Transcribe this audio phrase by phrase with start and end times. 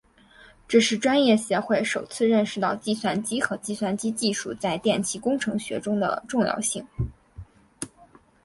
[0.67, 6.83] 这是专业协会首次认识到计算机和计算机技术在电气工程学中的重要性。